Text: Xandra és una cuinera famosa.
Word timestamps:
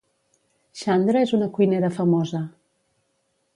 Xandra 0.83 1.21
és 1.27 1.35
una 1.39 1.51
cuinera 1.59 1.93
famosa. 1.99 2.43